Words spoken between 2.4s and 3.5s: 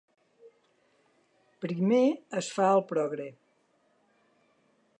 es fa el progre.